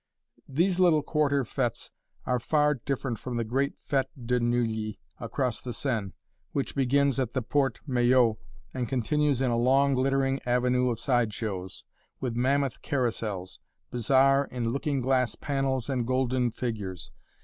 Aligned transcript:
These 0.49 0.79
little 0.79 1.03
Quarter 1.03 1.43
fêtes 1.43 1.91
are 2.25 2.39
far 2.39 2.73
different 2.73 3.19
from 3.19 3.37
the 3.37 3.43
great 3.43 3.77
fête 3.79 4.07
de 4.25 4.39
Neuilly 4.39 4.99
across 5.19 5.61
the 5.61 5.73
Seine, 5.73 6.13
which 6.53 6.73
begins 6.73 7.19
at 7.19 7.35
the 7.35 7.43
Porte 7.43 7.81
Maillot, 7.85 8.37
and 8.73 8.89
continues 8.89 9.41
in 9.43 9.51
a 9.51 9.57
long, 9.59 9.93
glittering 9.93 10.39
avenue 10.43 10.89
of 10.89 10.99
side 10.99 11.35
shows, 11.35 11.83
with 12.19 12.35
mammoth 12.35 12.81
carousels, 12.81 13.59
bizarre 13.91 14.45
in 14.45 14.69
looking 14.69 15.01
glass 15.01 15.35
panels 15.35 15.87
and 15.87 16.07
golden 16.07 16.49
figures. 16.49 17.11